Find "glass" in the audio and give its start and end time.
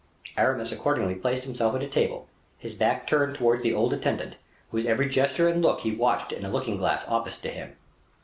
6.77-7.05